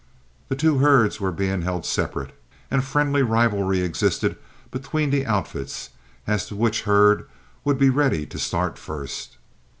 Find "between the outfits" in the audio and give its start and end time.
4.71-5.91